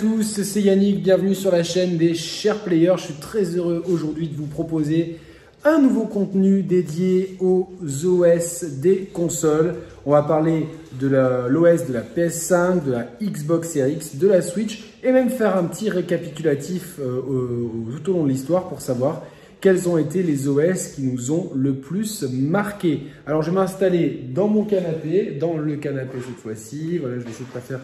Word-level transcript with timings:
tous, 0.00 0.40
c'est 0.42 0.62
Yannick, 0.62 1.02
bienvenue 1.02 1.34
sur 1.34 1.50
la 1.50 1.62
chaîne 1.62 1.98
des 1.98 2.14
chers 2.14 2.60
players. 2.60 2.94
Je 2.96 3.02
suis 3.02 3.20
très 3.20 3.44
heureux 3.44 3.84
aujourd'hui 3.86 4.28
de 4.28 4.34
vous 4.34 4.46
proposer 4.46 5.18
un 5.62 5.78
nouveau 5.78 6.04
contenu 6.04 6.62
dédié 6.62 7.36
aux 7.38 7.68
OS 8.06 8.64
des 8.64 9.10
consoles. 9.12 9.74
On 10.06 10.12
va 10.12 10.22
parler 10.22 10.68
de 10.98 11.06
l'OS 11.06 11.86
de 11.86 11.92
la 11.92 12.00
PS5, 12.00 12.82
de 12.82 12.92
la 12.92 13.08
Xbox 13.20 13.72
Series 13.72 13.92
X, 13.92 14.16
de 14.16 14.26
la 14.26 14.40
Switch 14.40 14.84
et 15.02 15.12
même 15.12 15.28
faire 15.28 15.58
un 15.58 15.64
petit 15.64 15.90
récapitulatif 15.90 16.98
euh, 16.98 17.68
tout 18.02 18.10
au 18.10 18.14
long 18.14 18.24
de 18.24 18.30
l'histoire 18.30 18.70
pour 18.70 18.80
savoir 18.80 19.22
quels 19.60 19.86
ont 19.86 19.98
été 19.98 20.22
les 20.22 20.48
OS 20.48 20.92
qui 20.94 21.02
nous 21.02 21.30
ont 21.30 21.50
le 21.54 21.74
plus 21.74 22.22
marqué. 22.22 23.02
Alors 23.26 23.42
je 23.42 23.50
vais 23.50 23.56
m'installer 23.56 24.24
dans 24.32 24.48
mon 24.48 24.64
canapé, 24.64 25.36
dans 25.38 25.58
le 25.58 25.76
canapé 25.76 26.16
cette 26.26 26.42
fois-ci. 26.42 26.96
Voilà, 26.96 27.18
je 27.18 27.24
vais 27.24 27.30
essayer 27.30 27.44
de 27.44 27.52
pas 27.52 27.60
faire 27.60 27.80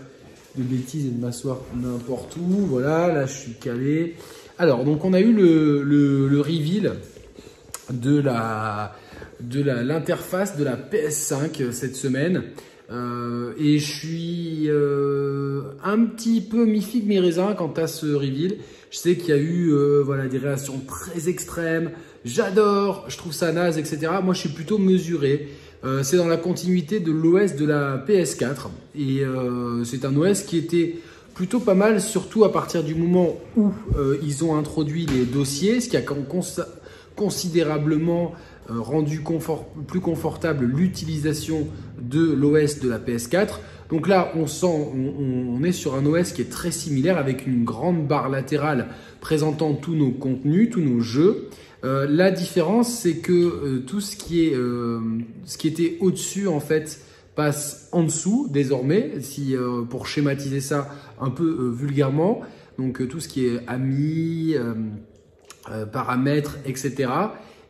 de 0.56 0.62
bêtises 0.62 1.06
et 1.06 1.10
de 1.10 1.20
m'asseoir 1.20 1.60
n'importe 1.74 2.36
où. 2.36 2.66
Voilà, 2.66 3.08
là 3.08 3.26
je 3.26 3.32
suis 3.32 3.52
calé. 3.52 4.14
Alors, 4.58 4.84
donc 4.84 5.04
on 5.04 5.12
a 5.12 5.20
eu 5.20 5.32
le, 5.32 5.82
le, 5.82 6.40
reveal 6.40 6.94
de 7.90 8.18
la 8.18 8.96
de 9.40 9.62
l'interface 9.62 10.56
de 10.56 10.64
la 10.64 10.76
PS5 10.76 11.72
cette 11.72 11.96
semaine. 11.96 12.44
Euh, 12.90 13.52
et 13.58 13.78
je 13.78 13.92
suis 13.92 14.64
euh, 14.68 15.62
un 15.82 16.04
petit 16.04 16.40
peu 16.40 16.64
mi-figue 16.64 17.10
quant 17.56 17.72
à 17.76 17.86
ce 17.86 18.06
reveal. 18.06 18.56
Je 18.90 18.98
sais 18.98 19.16
qu'il 19.16 19.28
y 19.30 19.32
a 19.32 19.40
eu 19.40 19.72
euh, 19.72 20.02
voilà, 20.04 20.28
des 20.28 20.38
réactions 20.38 20.80
très 20.86 21.28
extrêmes. 21.28 21.90
J'adore, 22.24 23.04
je 23.08 23.16
trouve 23.16 23.32
ça 23.32 23.52
naze, 23.52 23.78
etc. 23.78 24.12
Moi, 24.22 24.34
je 24.34 24.40
suis 24.40 24.48
plutôt 24.48 24.78
mesuré. 24.78 25.48
Euh, 25.84 26.02
c'est 26.02 26.16
dans 26.16 26.28
la 26.28 26.36
continuité 26.36 27.00
de 27.00 27.12
l'OS 27.12 27.54
de 27.54 27.66
la 27.66 27.98
PS4. 27.98 28.68
Et 28.98 29.20
euh, 29.20 29.84
c'est 29.84 30.04
un 30.04 30.16
OS 30.16 30.42
qui 30.42 30.58
était 30.58 30.96
plutôt 31.34 31.60
pas 31.60 31.74
mal, 31.74 32.00
surtout 32.00 32.44
à 32.44 32.52
partir 32.52 32.82
du 32.82 32.94
moment 32.94 33.36
où 33.56 33.70
euh, 33.96 34.18
ils 34.22 34.44
ont 34.44 34.56
introduit 34.56 35.06
les 35.06 35.24
dossiers, 35.24 35.80
ce 35.80 35.88
qui 35.88 35.96
a 35.96 36.02
considérablement 37.14 38.32
rendu 38.68 39.22
plus 39.86 40.00
confortable 40.00 40.64
l'utilisation 40.64 41.68
de 42.00 42.32
l'OS 42.32 42.80
de 42.80 42.88
la 42.88 42.98
PS4. 42.98 43.60
Donc 43.90 44.08
là, 44.08 44.32
on 44.34 44.48
sent, 44.48 44.66
on, 44.66 45.62
est 45.62 45.72
sur 45.72 45.94
un 45.94 46.04
OS 46.04 46.32
qui 46.32 46.42
est 46.42 46.50
très 46.50 46.72
similaire 46.72 47.18
avec 47.18 47.46
une 47.46 47.64
grande 47.64 48.08
barre 48.08 48.28
latérale 48.28 48.88
présentant 49.20 49.74
tous 49.74 49.94
nos 49.94 50.10
contenus, 50.10 50.70
tous 50.70 50.80
nos 50.80 51.00
jeux. 51.00 51.48
Euh, 51.86 52.06
la 52.08 52.32
différence, 52.32 52.92
c'est 52.92 53.18
que 53.18 53.32
euh, 53.32 53.78
tout 53.86 54.00
ce 54.00 54.16
qui, 54.16 54.44
est, 54.44 54.54
euh, 54.54 54.98
ce 55.44 55.56
qui 55.56 55.68
était 55.68 55.96
au-dessus, 56.00 56.48
en 56.48 56.58
fait, 56.58 57.00
passe 57.36 57.88
en 57.92 58.02
dessous 58.02 58.48
désormais, 58.50 59.20
si, 59.20 59.54
pour 59.90 60.06
schématiser 60.06 60.62
ça 60.62 60.88
un 61.20 61.28
peu 61.28 61.70
vulgairement. 61.70 62.40
Donc 62.78 63.06
tout 63.08 63.20
ce 63.20 63.28
qui 63.28 63.44
est 63.44 63.60
amis, 63.66 64.54
paramètres, 65.92 66.56
etc. 66.64 67.10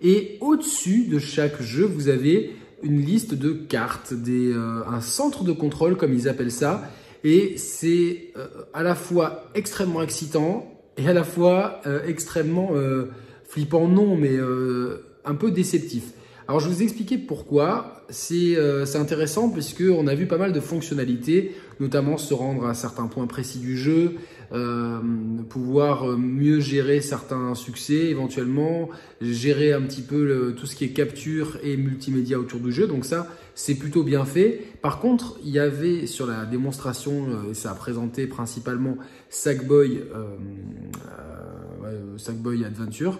Et 0.02 0.38
au-dessus 0.40 1.08
de 1.08 1.18
chaque 1.18 1.60
jeu, 1.60 1.84
vous 1.84 2.08
avez 2.08 2.54
une 2.84 3.00
liste 3.00 3.34
de 3.34 3.50
cartes, 3.50 4.14
un 4.14 5.00
centre 5.00 5.42
de 5.42 5.50
contrôle, 5.50 5.96
comme 5.96 6.14
ils 6.14 6.28
appellent 6.28 6.52
ça. 6.52 6.88
Et 7.24 7.54
c'est 7.56 8.32
à 8.72 8.84
la 8.84 8.94
fois 8.94 9.50
extrêmement 9.56 10.02
excitant 10.04 10.72
et 10.96 11.08
à 11.08 11.12
la 11.12 11.24
fois 11.24 11.80
extrêmement 12.06 12.70
Flippant, 13.56 13.88
non, 13.88 14.18
mais 14.18 14.36
euh, 14.36 14.98
un 15.24 15.34
peu 15.34 15.50
déceptif. 15.50 16.12
Alors, 16.46 16.60
je 16.60 16.68
vous 16.68 16.82
expliquer 16.82 17.16
pourquoi. 17.16 18.04
C'est 18.10 18.54
euh, 18.54 18.84
intéressant 18.96 19.48
puisqu'on 19.48 20.06
a 20.06 20.14
vu 20.14 20.26
pas 20.26 20.36
mal 20.36 20.52
de 20.52 20.60
fonctionnalités, 20.60 21.56
notamment 21.80 22.18
se 22.18 22.34
rendre 22.34 22.66
à 22.66 22.74
certains 22.74 23.06
points 23.06 23.26
précis 23.26 23.58
du 23.58 23.78
jeu, 23.78 24.16
euh, 24.52 24.98
pouvoir 25.48 26.18
mieux 26.18 26.60
gérer 26.60 27.00
certains 27.00 27.54
succès 27.54 27.94
éventuellement, 27.94 28.90
gérer 29.22 29.72
un 29.72 29.80
petit 29.80 30.02
peu 30.02 30.54
tout 30.54 30.66
ce 30.66 30.76
qui 30.76 30.84
est 30.84 30.90
capture 30.90 31.56
et 31.64 31.78
multimédia 31.78 32.38
autour 32.38 32.60
du 32.60 32.70
jeu. 32.70 32.86
Donc 32.86 33.06
ça, 33.06 33.26
c'est 33.54 33.76
plutôt 33.76 34.02
bien 34.02 34.26
fait. 34.26 34.64
Par 34.82 35.00
contre, 35.00 35.38
il 35.42 35.50
y 35.50 35.58
avait 35.58 36.06
sur 36.06 36.26
la 36.26 36.44
démonstration, 36.44 37.26
et 37.50 37.54
ça 37.54 37.70
a 37.70 37.74
présenté 37.74 38.26
principalement 38.26 38.98
Sackboy, 39.30 40.02
Sackboy 42.18 42.64
Adventure, 42.64 43.18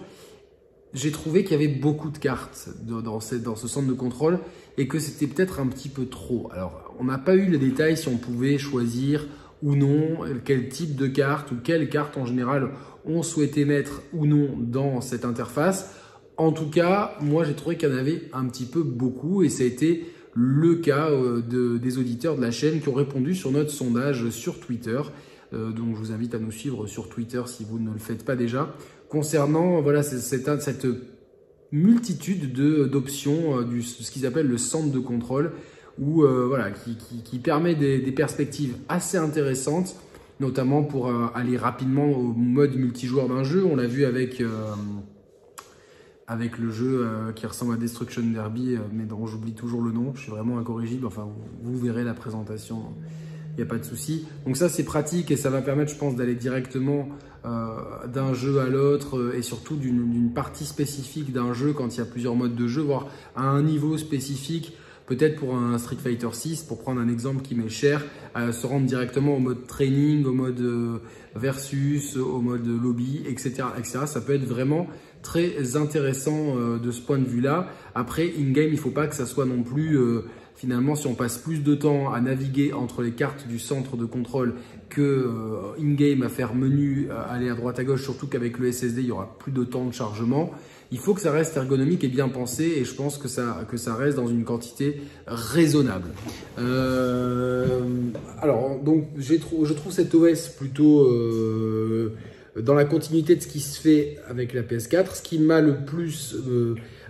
j'ai 0.97 1.11
trouvé 1.11 1.43
qu'il 1.43 1.51
y 1.51 1.63
avait 1.63 1.73
beaucoup 1.73 2.09
de 2.09 2.17
cartes 2.17 2.69
dans, 2.81 3.19
ce 3.19 3.67
centre 3.67 3.87
de 3.87 3.93
contrôle 3.93 4.39
et 4.77 4.87
que 4.87 4.99
c'était 4.99 5.27
peut-être 5.27 5.59
un 5.59 5.67
petit 5.67 5.89
peu 5.89 6.05
trop. 6.07 6.49
Alors, 6.53 6.95
on 6.99 7.05
n'a 7.05 7.17
pas 7.17 7.35
eu 7.35 7.45
les 7.45 7.57
détails 7.57 7.97
si 7.97 8.07
on 8.07 8.17
pouvait 8.17 8.57
choisir 8.57 9.27
ou 9.63 9.75
non 9.75 10.19
quel 10.43 10.69
type 10.69 10.95
de 10.95 11.07
carte 11.07 11.51
ou 11.51 11.55
quelle 11.63 11.89
carte 11.89 12.17
en 12.17 12.25
général 12.25 12.71
on 13.05 13.23
souhaitait 13.23 13.65
mettre 13.65 14.01
ou 14.13 14.25
non 14.25 14.49
dans 14.57 15.01
cette 15.01 15.25
interface. 15.25 15.93
En 16.35 16.51
tout 16.51 16.69
cas, 16.69 17.15
moi 17.21 17.43
j'ai 17.43 17.53
trouvé 17.53 17.77
qu'il 17.77 17.89
y 17.89 17.91
en 17.91 17.97
avait 17.97 18.29
un 18.33 18.45
petit 18.45 18.65
peu 18.65 18.83
beaucoup 18.83 19.43
et 19.43 19.49
ça 19.49 19.63
a 19.63 19.67
été 19.67 20.05
le 20.33 20.75
cas 20.75 21.09
euh, 21.09 21.41
de, 21.41 21.77
des 21.77 21.97
auditeurs 21.97 22.35
de 22.35 22.41
la 22.41 22.51
chaîne 22.51 22.79
qui 22.79 22.89
ont 22.89 22.93
répondu 22.93 23.33
sur 23.33 23.51
notre 23.51 23.71
sondage 23.71 24.29
sur 24.29 24.59
Twitter. 24.59 25.01
Euh, 25.53 25.71
donc 25.71 25.95
je 25.95 25.99
vous 25.99 26.11
invite 26.11 26.35
à 26.35 26.39
nous 26.39 26.51
suivre 26.51 26.85
sur 26.85 27.09
Twitter 27.09 27.41
si 27.45 27.63
vous 27.63 27.79
ne 27.79 27.91
le 27.91 27.97
faites 27.97 28.23
pas 28.23 28.35
déjà 28.35 28.75
concernant 29.09 29.81
voilà, 29.81 30.03
cette, 30.03 30.61
cette 30.61 30.87
multitude 31.71 32.53
d'options 32.89 33.59
euh, 33.59 33.81
ce 33.81 34.11
qu'ils 34.11 34.25
appellent 34.25 34.47
le 34.47 34.57
centre 34.57 34.91
de 34.91 34.99
contrôle, 34.99 35.53
où, 35.99 36.23
euh, 36.23 36.45
voilà, 36.47 36.71
qui, 36.71 36.97
qui, 37.23 37.39
permet 37.39 37.75
des, 37.75 37.99
des, 37.99 38.11
perspectives 38.11 38.75
assez 38.87 39.17
intéressantes, 39.17 39.95
notamment 40.39 40.83
pour 40.83 41.07
euh, 41.07 41.27
aller 41.33 41.57
rapidement 41.57 42.09
au 42.11 42.33
mode 42.33 42.75
multijoueur 42.75 43.27
d'un 43.27 43.43
jeu. 43.43 43.65
On 43.65 43.75
l'a 43.75 43.87
vu 43.87 44.05
avec, 44.05 44.43
avec 46.27 46.59
le 46.59 46.69
jeu 46.69 47.07
qui 47.35 47.47
ressemble 47.47 47.73
à 47.73 47.77
Destruction 47.77 48.21
Derby, 48.21 48.77
mais 48.93 49.05
dont 49.05 49.25
j'oublie 49.25 49.53
toujours 49.53 49.81
le 49.81 49.91
nom. 49.91 50.13
Je 50.13 50.21
suis 50.21 50.31
vraiment 50.31 50.59
incorrigible. 50.59 51.07
Enfin, 51.07 51.27
vous 51.63 51.77
verrez 51.79 52.03
la 52.03 52.13
présentation 52.13 52.93
il 53.57 53.63
n'y 53.63 53.67
a 53.67 53.69
pas 53.69 53.79
de 53.79 53.85
souci. 53.85 54.27
Donc 54.45 54.55
ça, 54.55 54.69
c'est 54.69 54.83
pratique 54.83 55.31
et 55.31 55.35
ça 55.35 55.49
va 55.49 55.63
permettre, 55.63 55.91
je 55.91 55.97
pense, 55.97 56.15
d'aller 56.15 56.35
directement 56.35 57.09
euh, 57.43 58.07
d'un 58.07 58.35
jeu 58.35 58.59
à 58.59 58.67
l'autre 58.67 59.17
euh, 59.17 59.35
et 59.35 59.41
surtout 59.41 59.77
d'une 59.77 60.31
partie 60.33 60.65
spécifique 60.65 61.33
d'un 61.33 61.53
jeu 61.53 61.73
quand 61.73 61.95
il 61.95 61.97
y 61.97 62.01
a 62.01 62.05
plusieurs 62.05 62.35
modes 62.35 62.55
de 62.55 62.67
jeu, 62.67 62.83
voire 62.83 63.07
à 63.35 63.43
un 63.43 63.63
niveau 63.63 63.97
spécifique. 63.97 64.73
Peut-être 65.07 65.37
pour 65.37 65.55
un 65.55 65.77
Street 65.79 65.95
Fighter 65.95 66.27
6, 66.31 66.63
pour 66.63 66.79
prendre 66.79 66.99
un 66.99 67.07
exemple 67.07 67.41
qui 67.41 67.55
m'est 67.55 67.69
cher, 67.69 68.03
se 68.35 68.67
rendre 68.67 68.85
directement 68.85 69.37
au 69.37 69.39
mode 69.39 69.65
training, 69.65 70.25
au 70.25 70.33
mode 70.33 70.59
euh, 70.59 70.97
versus, 71.33 72.17
au 72.17 72.41
mode 72.41 72.67
lobby, 72.67 73.23
etc., 73.25 73.63
etc. 73.77 73.99
Ça 74.05 74.19
peut 74.19 74.35
être 74.35 74.43
vraiment 74.43 74.87
très 75.23 75.77
intéressant 75.77 76.55
de 76.77 76.91
ce 76.91 77.01
point 77.01 77.19
de 77.19 77.27
vue-là. 77.27 77.69
Après, 77.95 78.33
in-game, 78.37 78.67
il 78.67 78.73
ne 78.73 78.77
faut 78.77 78.91
pas 78.91 79.07
que 79.07 79.15
ça 79.15 79.25
soit 79.25 79.45
non 79.45 79.63
plus 79.63 79.97
Finalement, 80.57 80.95
si 80.95 81.05
on 81.05 81.13
passe 81.13 81.37
plus 81.37 81.59
de 81.59 81.75
temps 81.75 82.11
à 82.11 82.19
naviguer 82.19 82.73
entre 82.73 83.03
les 83.03 83.11
cartes 83.11 83.47
du 83.47 83.59
centre 83.59 83.95
de 83.95 84.05
contrôle 84.05 84.55
que 84.89 85.01
euh, 85.01 85.79
in-game 85.79 86.23
à 86.23 86.29
faire 86.29 86.55
menu, 86.55 87.09
euh, 87.11 87.21
aller 87.29 87.47
à 87.47 87.53
droite 87.53 87.77
à 87.77 87.83
gauche, 87.83 88.01
surtout 88.01 88.25
qu'avec 88.25 88.57
le 88.57 88.71
SSD, 88.71 89.01
il 89.01 89.07
y 89.09 89.11
aura 89.11 89.37
plus 89.37 89.51
de 89.51 89.63
temps 89.63 89.85
de 89.85 89.93
chargement. 89.93 90.49
Il 90.91 90.97
faut 90.97 91.13
que 91.13 91.21
ça 91.21 91.31
reste 91.31 91.57
ergonomique 91.57 92.03
et 92.03 92.07
bien 92.07 92.27
pensé 92.27 92.63
et 92.63 92.85
je 92.85 92.95
pense 92.95 93.19
que 93.19 93.27
ça, 93.27 93.67
que 93.69 93.77
ça 93.77 93.93
reste 93.93 94.17
dans 94.17 94.27
une 94.27 94.45
quantité 94.45 94.99
raisonnable. 95.27 96.09
Euh, 96.57 97.81
alors, 98.41 98.79
donc, 98.83 99.05
je 99.15 99.35
trouve 99.35 99.91
cet 99.91 100.15
OS 100.15 100.47
plutôt 100.47 101.07
dans 102.59 102.73
la 102.73 102.85
continuité 102.85 103.35
de 103.35 103.41
ce 103.41 103.47
qui 103.47 103.59
se 103.59 103.79
fait 103.79 104.17
avec 104.27 104.53
la 104.53 104.63
PS4. 104.63 105.17
Ce 105.17 105.21
qui 105.21 105.37
m'a 105.37 105.61
le 105.61 105.75
plus 105.85 106.35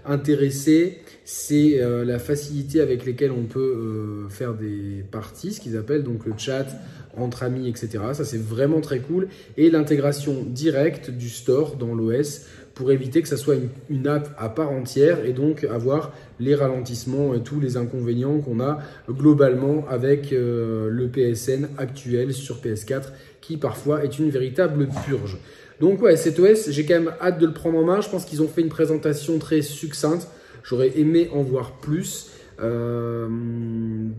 intéressé, 0.08 1.00
c'est 1.26 1.82
euh, 1.82 2.06
la 2.06 2.20
facilité 2.20 2.80
avec 2.82 3.06
laquelle 3.06 3.32
on 3.32 3.44
peut 3.44 3.60
euh, 3.60 4.30
faire 4.30 4.54
des 4.54 5.04
parties, 5.12 5.54
ce 5.54 5.62
qu'ils 5.62 5.78
appellent 5.78 6.04
donc 6.04 6.26
le 6.26 6.34
chat 6.38 6.66
entre 7.18 7.44
amis, 7.44 7.68
etc. 7.68 7.90
Ça, 8.14 8.24
c'est 8.24 8.42
vraiment 8.42 8.80
très 8.80 9.00
cool. 9.00 9.28
Et 9.58 9.70
l'intégration 9.70 10.44
directe 10.44 11.10
du 11.10 11.30
store 11.30 11.76
dans 11.76 11.94
l'OS 11.94 12.46
pour 12.76 12.92
éviter 12.92 13.24
que 13.24 13.28
ça 13.28 13.38
soit 13.38 13.56
une, 13.90 14.08
app 14.08 14.30
à 14.38 14.50
part 14.50 14.72
entière 14.72 15.26
et 15.26 15.34
donc 15.34 15.64
avoir 15.64 16.14
les 16.40 16.54
ralentissements 16.54 17.34
et 17.34 17.42
tous 17.42 17.60
les 17.60 17.76
inconvénients 17.76 18.38
qu'on 18.40 18.60
a 18.60 18.78
globalement 19.10 19.84
avec 19.90 20.32
euh, 20.32 20.88
le 20.90 21.08
PSN 21.08 21.70
actuel 21.80 22.34
sur 22.34 22.58
PS4 22.58 23.06
qui 23.42 23.58
parfois 23.58 24.04
est 24.04 24.20
une 24.20 24.30
véritable 24.30 24.88
purge. 25.06 25.40
Donc 25.80 26.02
ouais, 26.02 26.18
cet 26.18 26.40
OS, 26.40 26.70
j'ai 26.70 26.86
quand 26.86 26.96
même 26.96 27.14
hâte 27.22 27.40
de 27.40 27.46
le 27.46 27.54
prendre 27.54 27.78
en 27.78 27.84
main. 27.84 28.02
Je 28.02 28.10
pense 28.10 28.26
qu'ils 28.26 28.42
ont 28.42 28.48
fait 28.48 28.62
une 28.62 28.70
présentation 28.70 29.38
très 29.38 29.62
succincte. 29.62 30.28
J'aurais 30.64 30.98
aimé 30.98 31.30
en 31.34 31.44
voir 31.44 31.80
plus. 31.80 32.32
Euh, 32.60 33.28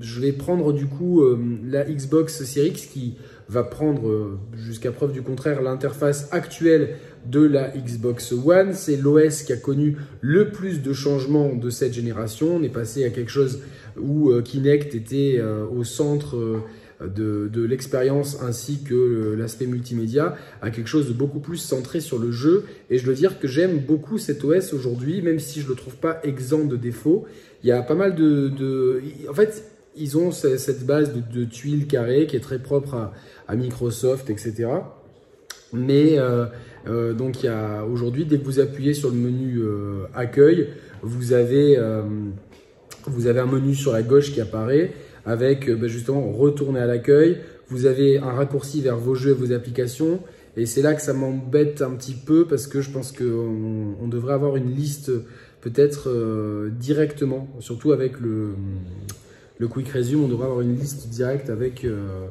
je 0.01 0.21
vais 0.21 0.33
prendre 0.33 0.73
du 0.73 0.87
coup 0.87 1.23
euh, 1.23 1.39
la 1.67 1.85
Xbox 1.85 2.45
Series 2.45 2.69
X 2.69 2.87
qui 2.87 3.17
va 3.49 3.65
prendre 3.65 4.09
euh, 4.09 4.39
jusqu'à 4.57 4.93
preuve 4.93 5.11
du 5.11 5.23
contraire 5.23 5.61
l'interface 5.61 6.29
actuelle 6.31 6.97
de 7.27 7.41
la 7.41 7.69
Xbox 7.69 8.33
One. 8.33 8.75
C'est 8.75 8.97
l'OS 8.97 9.43
qui 9.43 9.53
a 9.53 9.57
connu 9.57 9.97
le 10.21 10.51
plus 10.51 10.83
de 10.83 10.93
changements 10.93 11.53
de 11.55 11.69
cette 11.69 11.93
génération. 11.93 12.57
On 12.57 12.63
est 12.63 12.69
passé 12.69 13.05
à 13.05 13.11
quelque 13.11 13.31
chose 13.31 13.61
où 14.01 14.33
Kinect 14.43 14.95
était 14.95 15.43
au 15.75 15.83
centre 15.83 16.63
de, 17.06 17.65
l'expérience 17.65 18.43
ainsi 18.43 18.83
que 18.83 19.35
l'aspect 19.39 19.67
multimédia 19.67 20.37
à 20.62 20.71
quelque 20.71 20.89
chose 20.89 21.09
de 21.09 21.12
beaucoup 21.12 21.41
plus 21.41 21.59
centré 21.59 22.00
sur 22.00 22.19
le 22.19 22.33
jeu. 22.33 22.65
Et 22.91 22.99
je 22.99 23.05
dois 23.05 23.15
dire 23.15 23.39
que 23.39 23.47
j'aime 23.47 23.79
beaucoup 23.79 24.19
cet 24.19 24.45
OS 24.45 24.73
aujourd'hui, 24.73 25.23
même 25.23 25.39
si 25.39 25.61
je 25.61 25.67
ne 25.67 25.71
le 25.71 25.77
trouve 25.77 25.97
pas 25.97 26.21
exempt 26.25 26.67
de 26.67 26.77
défauts. 26.77 27.27
Il 27.62 27.69
y 27.69 27.73
a 27.73 27.83
pas 27.83 27.95
mal 27.95 28.15
de... 28.15 29.03
En 29.29 29.35
fait, 29.35 29.65
ils 29.97 30.17
ont 30.17 30.31
cette 30.31 30.87
base 30.87 31.12
de, 31.12 31.45
tuiles 31.45 31.87
carrées 31.87 32.27
qui 32.27 32.37
est 32.37 32.41
très 32.41 32.59
propre 32.59 33.11
à, 33.47 33.56
Microsoft, 33.56 34.31
etc. 34.31 34.69
Mais 35.73 36.19
euh, 36.19 36.47
euh, 36.87 37.12
donc 37.12 37.43
il 37.43 37.53
aujourd'hui, 37.91 38.25
dès 38.25 38.39
que 38.39 38.45
vous 38.45 38.61
appuyez 38.61 38.95
sur 38.95 39.11
le 39.11 39.17
menu 39.17 39.59
euh, 39.59 40.05
accueil, 40.15 40.69
vous 41.03 41.33
avez, 41.33 41.79
vous 43.06 43.27
avez 43.27 43.41
un 43.41 43.47
menu 43.47 43.75
sur 43.75 43.93
la 43.93 44.03
gauche 44.03 44.33
qui 44.33 44.41
apparaît 44.41 44.93
avec 45.26 45.70
bah, 45.70 45.88
justement 45.88 46.31
retourner 46.32 46.81
à 46.81 46.87
l'accueil. 46.87 47.38
Vous 47.69 47.87
avez 47.87 48.19
un 48.19 48.32
raccourci 48.32 48.81
vers 48.81 48.97
vos 48.97 49.15
jeux 49.15 49.31
et 49.31 49.35
vos 49.35 49.53
applications. 49.53 50.20
Et 50.56 50.67
c'est 50.67 50.82
là 50.82 50.94
que 50.94 51.03
ça 51.03 51.12
m'embête 51.12 51.82
un 51.82 51.91
petit 51.91 52.15
peu 52.15 52.47
parce 52.47 52.67
que 52.67 52.81
je 52.81 52.91
pense 52.91 53.12
qu'on 53.12 53.94
on 54.00 54.09
devrait 54.09 54.35
avoir 54.35 54.56
une 54.56 54.75
liste 54.75 55.12
peut-être 55.61 56.09
directement, 56.79 57.49
surtout 57.61 57.93
avec 57.93 58.19
le, 58.19 58.55
le 59.59 59.69
Quick 59.69 59.88
Resume, 59.88 60.25
on 60.25 60.29
devrait 60.29 60.47
avoir 60.47 60.61
une 60.61 60.76
liste 60.76 61.09
directe 61.09 61.50
avec, 61.50 61.85
euh, 61.85 62.29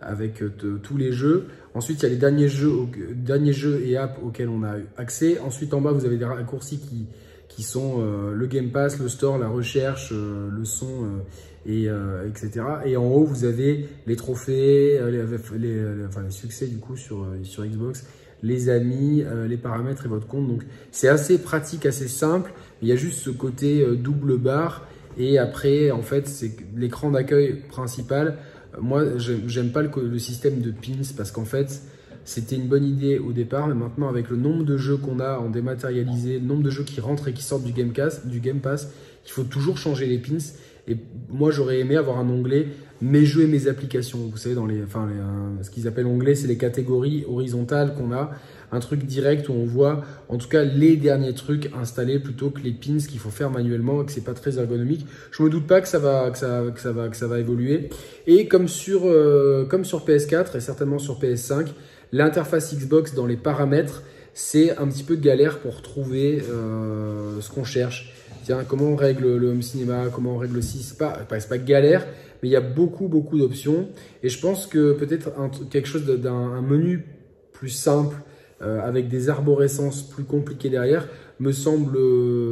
avec 0.00 0.42
euh, 0.42 0.80
tous 0.82 0.96
les 0.96 1.12
jeux. 1.12 1.46
Ensuite, 1.74 2.00
il 2.00 2.02
y 2.04 2.06
a 2.06 2.08
les 2.10 2.16
derniers 2.16 2.48
jeux, 2.48 2.72
derniers 3.14 3.52
jeux 3.52 3.82
et 3.84 3.96
apps 3.96 4.18
auxquels 4.24 4.48
on 4.48 4.62
a 4.62 4.76
accès. 4.96 5.38
Ensuite, 5.40 5.74
en 5.74 5.80
bas, 5.80 5.92
vous 5.92 6.04
avez 6.04 6.16
des 6.16 6.24
raccourcis 6.24 6.78
qui, 6.78 7.06
qui 7.48 7.62
sont 7.62 7.96
euh, 7.98 8.32
le 8.34 8.46
Game 8.46 8.70
Pass, 8.70 8.98
le 8.98 9.08
Store, 9.08 9.38
la 9.38 9.48
recherche, 9.48 10.12
le 10.12 10.64
son, 10.64 11.06
et, 11.66 11.88
etc. 12.26 12.64
Et 12.86 12.96
en 12.96 13.04
haut, 13.04 13.24
vous 13.24 13.44
avez 13.44 13.88
les 14.06 14.16
trophées, 14.16 14.98
les, 15.10 16.06
enfin, 16.06 16.22
les 16.22 16.30
succès 16.30 16.66
du 16.66 16.78
coup 16.78 16.96
sur, 16.96 17.26
sur 17.42 17.64
Xbox, 17.66 18.06
les 18.42 18.70
amis, 18.70 19.24
les 19.46 19.56
paramètres 19.56 20.06
et 20.06 20.08
votre 20.08 20.26
compte. 20.26 20.48
Donc, 20.48 20.62
c'est 20.92 21.08
assez 21.08 21.38
pratique, 21.38 21.84
assez 21.84 22.08
simple. 22.08 22.52
Il 22.80 22.88
y 22.88 22.92
a 22.92 22.96
juste 22.96 23.18
ce 23.18 23.30
côté 23.30 23.84
double 23.96 24.38
barre 24.38 24.86
et 25.18 25.38
après, 25.38 25.90
en 25.90 26.02
fait, 26.02 26.28
c'est 26.28 26.52
l'écran 26.76 27.10
d'accueil 27.10 27.62
principal. 27.68 28.38
Moi, 28.80 29.18
j'aime 29.18 29.72
pas 29.72 29.82
le, 29.82 30.18
système 30.18 30.60
de 30.60 30.70
pins 30.70 31.02
parce 31.16 31.32
qu'en 31.32 31.44
fait, 31.44 31.82
c'était 32.24 32.56
une 32.56 32.68
bonne 32.68 32.84
idée 32.84 33.18
au 33.18 33.32
départ, 33.32 33.68
mais 33.68 33.74
maintenant, 33.74 34.08
avec 34.08 34.30
le 34.30 34.36
nombre 34.36 34.64
de 34.64 34.76
jeux 34.76 34.96
qu'on 34.96 35.20
a 35.20 35.38
en 35.38 35.50
dématérialisé, 35.50 36.38
le 36.38 36.46
nombre 36.46 36.62
de 36.62 36.70
jeux 36.70 36.84
qui 36.84 37.00
rentrent 37.00 37.28
et 37.28 37.32
qui 37.32 37.42
sortent 37.42 37.64
du 37.64 37.72
Game, 37.72 38.60
Pass, 38.60 38.92
il 39.26 39.30
faut 39.30 39.44
toujours 39.44 39.78
changer 39.78 40.06
les 40.06 40.18
pins. 40.18 40.38
Et 40.86 40.96
moi, 41.28 41.50
j'aurais 41.50 41.80
aimé 41.80 41.96
avoir 41.96 42.18
un 42.18 42.28
onglet 42.28 42.68
mes 43.00 43.24
jeux 43.24 43.42
et 43.42 43.46
mes 43.46 43.68
applications. 43.68 44.18
Vous 44.30 44.36
savez, 44.36 44.54
dans 44.54 44.66
les, 44.66 44.82
enfin, 44.82 45.08
ce 45.62 45.70
qu'ils 45.70 45.86
appellent 45.86 46.06
onglet, 46.06 46.34
c'est 46.34 46.48
les 46.48 46.56
catégories 46.56 47.24
horizontales 47.28 47.94
qu'on 47.94 48.12
a 48.12 48.30
un 48.72 48.80
truc 48.80 49.04
direct 49.04 49.48
où 49.48 49.52
on 49.52 49.64
voit 49.64 50.02
en 50.28 50.36
tout 50.36 50.48
cas 50.48 50.62
les 50.62 50.96
derniers 50.96 51.34
trucs 51.34 51.70
installés 51.78 52.18
plutôt 52.18 52.50
que 52.50 52.60
les 52.60 52.72
pins 52.72 52.98
qu'il 52.98 53.18
faut 53.18 53.30
faire 53.30 53.50
manuellement 53.50 54.02
et 54.02 54.06
que 54.06 54.12
c'est 54.12 54.24
pas 54.24 54.34
très 54.34 54.58
ergonomique. 54.58 55.06
Je 55.30 55.42
me 55.42 55.50
doute 55.50 55.66
pas 55.66 55.80
que 55.80 55.88
ça 55.88 55.98
va, 55.98 56.30
que 56.30 56.38
ça, 56.38 56.64
que 56.74 56.80
ça 56.80 56.92
va, 56.92 57.08
que 57.08 57.16
ça 57.16 57.26
va 57.26 57.38
évoluer. 57.38 57.90
Et 58.26 58.48
comme 58.48 58.68
sur, 58.68 59.02
euh, 59.04 59.64
comme 59.64 59.84
sur 59.84 60.04
PS4 60.04 60.56
et 60.56 60.60
certainement 60.60 60.98
sur 60.98 61.18
PS5, 61.18 61.68
l'interface 62.12 62.74
Xbox 62.74 63.14
dans 63.14 63.26
les 63.26 63.36
paramètres, 63.36 64.02
c'est 64.34 64.76
un 64.78 64.86
petit 64.86 65.02
peu 65.02 65.16
de 65.16 65.22
galère 65.22 65.58
pour 65.58 65.82
trouver 65.82 66.42
euh, 66.50 67.40
ce 67.40 67.50
qu'on 67.50 67.64
cherche. 67.64 68.14
Tiens, 68.44 68.64
comment 68.66 68.84
on 68.84 68.96
règle 68.96 69.36
le 69.36 69.48
home 69.48 69.62
cinéma, 69.62 70.06
comment 70.12 70.34
on 70.36 70.38
règle 70.38 70.54
le 70.54 70.62
6, 70.62 70.82
c'est 70.82 70.98
pas, 70.98 71.18
pas 71.28 71.58
galère, 71.58 72.06
mais 72.42 72.48
il 72.48 72.52
y 72.52 72.56
a 72.56 72.60
beaucoup, 72.60 73.08
beaucoup 73.08 73.38
d'options. 73.38 73.88
Et 74.22 74.28
je 74.28 74.40
pense 74.40 74.66
que 74.66 74.92
peut-être 74.92 75.30
quelque 75.70 75.88
chose 75.88 76.06
d'un 76.06 76.62
menu 76.62 77.04
plus 77.52 77.68
simple, 77.68 78.16
euh, 78.60 78.80
avec 78.80 79.08
des 79.08 79.28
arborescences 79.28 80.02
plus 80.02 80.24
compliquées 80.24 80.68
derrière, 80.68 81.06
me 81.38 81.52
semble 81.52 81.96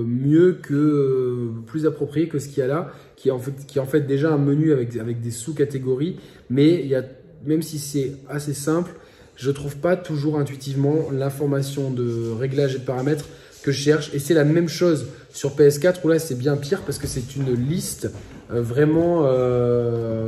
mieux 0.04 0.58
que 0.62 0.74
euh, 0.74 1.48
plus 1.66 1.84
approprié 1.86 2.28
que 2.28 2.38
ce 2.38 2.48
qu'il 2.48 2.58
y 2.58 2.62
a 2.62 2.68
là, 2.68 2.92
qui 3.16 3.28
est 3.28 3.32
en 3.32 3.40
fait, 3.40 3.66
qui 3.66 3.80
en 3.80 3.86
fait 3.86 4.02
déjà 4.02 4.32
un 4.32 4.38
menu 4.38 4.72
avec, 4.72 4.96
avec 4.96 5.20
des 5.20 5.32
sous-catégories, 5.32 6.16
mais 6.48 6.74
il 6.74 6.86
y 6.86 6.94
a, 6.94 7.02
même 7.44 7.62
si 7.62 7.78
c'est 7.78 8.12
assez 8.28 8.54
simple, 8.54 8.92
je 9.34 9.50
trouve 9.50 9.76
pas 9.78 9.96
toujours 9.96 10.38
intuitivement 10.38 11.08
l'information 11.12 11.90
de 11.90 12.30
réglage 12.38 12.76
et 12.76 12.78
de 12.78 12.84
paramètres 12.84 13.26
que 13.64 13.72
je 13.72 13.80
cherche. 13.80 14.14
Et 14.14 14.20
c'est 14.20 14.34
la 14.34 14.44
même 14.44 14.68
chose 14.68 15.06
sur 15.30 15.56
PS4 15.56 15.96
où 16.04 16.08
là 16.08 16.20
c'est 16.20 16.38
bien 16.38 16.56
pire 16.56 16.82
parce 16.82 16.98
que 16.98 17.08
c'est 17.08 17.34
une 17.34 17.52
liste 17.52 18.10
euh, 18.52 18.62
vraiment, 18.62 19.22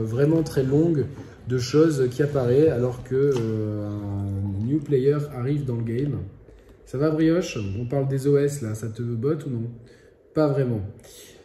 vraiment 0.02 0.42
très 0.42 0.64
longue 0.64 1.06
de 1.48 1.58
choses 1.58 2.08
qui 2.10 2.22
apparaît 2.22 2.68
alors 2.68 3.02
que 3.02 3.14
euh, 3.14 3.88
new 4.68 4.78
player 4.78 5.18
arrive 5.36 5.64
dans 5.64 5.76
le 5.76 5.82
game. 5.82 6.18
Ça 6.86 6.98
va 6.98 7.10
Brioche? 7.10 7.58
On 7.78 7.86
parle 7.86 8.08
des 8.08 8.26
OS 8.26 8.62
là, 8.62 8.74
ça 8.74 8.88
te 8.88 9.02
botte 9.02 9.46
ou 9.46 9.50
non? 9.50 9.70
Pas 10.34 10.48
vraiment. 10.48 10.80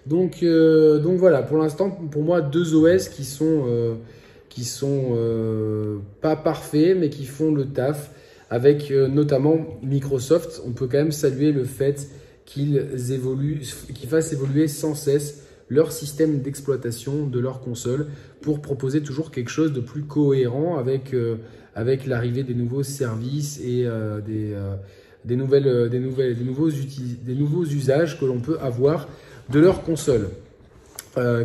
Donc, 0.06 0.44
euh, 0.44 1.00
donc 1.00 1.18
voilà, 1.18 1.42
pour 1.42 1.58
l'instant, 1.58 1.90
pour 1.90 2.24
moi, 2.24 2.42
deux 2.42 2.76
OS 2.76 3.08
qui 3.10 3.24
sont, 3.24 3.66
euh, 3.68 3.96
qui 4.50 4.66
sont 4.66 5.18
pas 6.22 6.36
parfaits, 6.36 6.98
mais 6.98 7.10
qui 7.10 7.26
font 7.26 7.54
le 7.54 7.66
taf, 7.66 8.12
avec 8.50 8.92
notamment 8.92 9.80
Microsoft. 9.82 10.62
On 10.66 10.72
peut 10.72 10.88
quand 10.88 10.98
même 10.98 11.12
saluer 11.12 11.52
le 11.52 11.64
fait 11.64 12.08
qu'ils 12.46 13.12
évoluent, 13.12 13.62
qu'ils 13.94 14.10
fassent 14.10 14.34
évoluer 14.34 14.68
sans 14.68 14.96
cesse 14.96 15.44
leur 15.70 15.92
système 15.92 16.40
d'exploitation 16.40 17.28
de 17.28 17.40
leur 17.40 17.62
console 17.62 18.08
pour 18.42 18.62
proposer 18.62 19.02
toujours 19.02 19.32
quelque 19.32 19.50
chose 19.50 19.74
de 19.74 19.80
plus 19.80 20.04
cohérent 20.04 20.78
avec, 20.78 21.14
euh, 21.14 21.38
avec 21.76 22.06
l'arrivée 22.06 22.44
des 22.44 22.54
nouveaux 22.54 22.84
services 22.84 23.60
et 23.64 23.86
euh, 23.86 24.22
des, 24.22 24.54
euh, 24.54 24.76
des, 25.26 25.36
nouvelles, 25.36 25.90
des, 25.90 26.00
nouvelles, 26.00 26.38
des, 26.38 26.44
nouveaux 26.44 26.70
des 26.70 27.36
nouveaux 27.36 27.66
usages 27.66 28.20
que 28.20 28.26
l'on 28.26 28.40
peut 28.40 28.58
avoir 28.62 29.08
de 29.50 29.60
leur 29.60 29.84
console. 29.84 30.30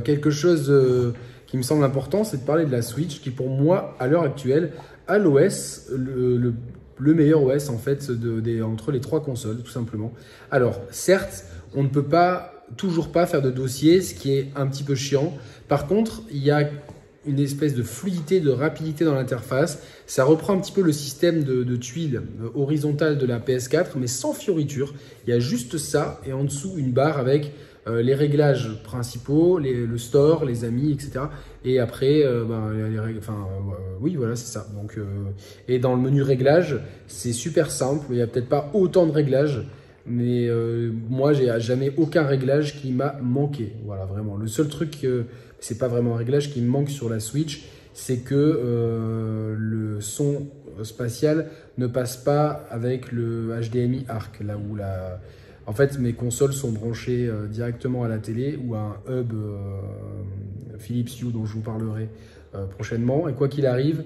quelque 0.05 0.31
chose 0.31 0.73
qui 1.47 1.57
me 1.57 1.63
semble 1.63 1.85
important, 1.85 2.25
c'est 2.25 2.39
de 2.39 2.47
parler 2.47 2.65
de 2.65 2.71
la 2.71 2.83
Switch 2.83 3.21
qui 3.21 3.31
pour 3.31 3.51
moi, 3.51 3.97
à 3.99 4.07
l'heure 4.07 4.23
actuelle, 4.23 4.71
a 5.09 5.19
l'OS, 5.19 5.89
le, 5.97 6.55
le, 6.99 7.15
meilleur 7.15 7.43
OS 7.43 7.69
en 7.71 7.79
fait 7.79 8.09
entre 8.63 8.93
les 8.93 9.01
trois 9.01 9.23
consoles, 9.23 9.59
tout 9.59 9.71
simplement. 9.71 10.13
Alors, 10.51 10.81
certes, 10.91 11.45
on 11.75 11.83
ne 11.83 11.89
peut 11.89 12.05
pas 12.05 12.59
toujours 12.77 13.11
pas 13.11 13.27
faire 13.27 13.43
de 13.43 13.51
dossier, 13.51 14.03
ce 14.03 14.15
qui 14.15 14.33
est 14.33 14.49
un 14.55 14.67
petit 14.67 14.85
peu 14.85 14.95
chiant. 14.95 15.33
Par 15.69 15.87
contre, 15.87 16.23
il 16.31 16.43
y 16.43 16.51
a 16.51 16.69
une 17.29 17.39
espèce 17.39 17.75
de 17.75 17.83
fluidité, 17.83 18.41
de 18.41 18.51
rapidité 18.51 19.05
dans 19.05 19.15
l'interface. 19.15 19.83
Ça 20.07 20.25
reprend 20.25 20.55
un 20.55 20.59
petit 20.59 20.73
peu 20.73 20.83
le 20.83 20.93
système 20.93 21.45
de, 21.45 21.77
tuiles 21.77 22.23
euh, 22.43 22.49
horizontales 22.55 23.19
de 23.19 23.27
la 23.27 23.39
PS4, 23.39 23.91
mais 23.97 24.07
sans 24.07 24.33
fioriture. 24.33 24.95
Il 25.27 25.31
y 25.31 25.33
a 25.33 25.39
juste 25.39 25.77
ça, 25.77 26.21
et 26.27 26.33
en 26.33 26.45
dessous, 26.45 26.75
une 26.77 26.93
barre 26.93 27.19
avec 27.19 27.53
euh, 27.87 28.03
les 28.03 28.15
réglages 28.15 28.83
principaux, 28.83 29.59
le 29.59 29.99
store, 29.99 30.45
les 30.45 30.65
amis, 30.65 30.93
etc. 30.93 31.27
Et 31.65 31.79
après, 31.79 32.25
euh, 32.25 32.45
ben, 32.45 32.73
oui, 34.01 34.17
voilà, 34.17 34.35
c'est 34.35 34.53
ça. 34.53 34.67
Donc, 34.75 34.99
et 35.69 35.79
dans 35.79 35.95
le 35.95 36.01
menu 36.01 36.23
réglages, 36.23 36.81
c'est 37.07 37.33
super 37.33 37.71
simple. 37.71 38.07
Il 38.11 38.17
n'y 38.17 38.23
a 38.23 38.27
peut-être 38.27 38.49
pas 38.49 38.71
autant 38.73 39.07
de 39.07 39.13
réglages, 39.13 39.63
mais 40.07 40.49
moi, 41.09 41.35
j'ai 41.35 41.53
jamais 41.59 41.93
aucun 41.97 42.25
réglage 42.25 42.81
qui 42.81 42.93
m'a 42.93 43.17
manqué. 43.23 43.73
Voilà, 43.85 44.07
vraiment. 44.07 44.37
Le 44.37 44.49
seul 44.49 44.69
truc, 44.69 45.07
c'est 45.61 45.79
pas 45.79 45.89
vraiment 45.89 46.15
un 46.15 46.19
réglage 46.19 46.53
qui 46.53 46.61
me 46.61 46.69
manque 46.69 46.91
sur 46.91 47.09
la 47.09 47.21
Switch, 47.21 47.65
c'est 47.93 48.19
que 48.19 48.35
euh, 48.35 49.57
le 49.59 50.01
son 50.01 50.47
spatial 50.83 51.51
ne 51.79 51.87
passe 51.87 52.17
pas 52.17 52.65
avec 52.71 53.11
le 53.11 53.55
HDMI 53.61 54.05
ARC, 54.09 54.41
là 54.41 54.57
où 54.57 54.77
la... 54.77 55.21
En 55.67 55.73
fait, 55.73 55.99
mes 55.99 56.15
consoles 56.15 56.55
sont 56.55 56.73
branchées 56.73 57.31
directement 57.51 58.03
à 58.03 58.09
la 58.09 58.17
télé 58.19 58.59
ou 58.65 58.75
à 58.75 59.03
un 59.07 59.21
hub 59.21 59.35
Philips 60.79 61.21
Hue 61.21 61.31
dont 61.31 61.45
je 61.45 61.53
vous 61.53 61.61
parlerai 61.61 62.09
prochainement. 62.71 63.29
Et 63.29 63.35
quoi 63.35 63.49
qu'il 63.49 63.67
arrive, 63.67 64.05